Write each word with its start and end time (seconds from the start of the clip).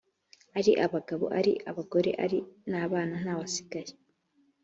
ari 0.57 0.71
abagabo, 0.85 1.25
ari 1.39 1.51
abagore, 1.69 2.11
ari 2.23 2.39
n’abana 2.69 3.15
ntawasigaye. 3.23 3.93